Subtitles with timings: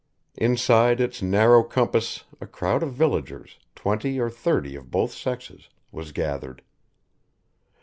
[0.39, 6.11] Inside its narrow compass a crowd of villagers, twenty or thirty of both sexes, was
[6.11, 6.63] gathered.